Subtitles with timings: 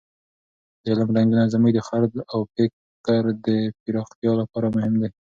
[0.81, 3.47] د علم رنګونه زموږ د خرد او فکر د
[3.83, 5.09] پراختیا لپاره مهم دي.